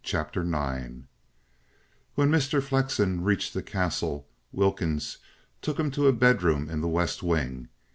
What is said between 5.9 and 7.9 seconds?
to a bedroom in the west wing.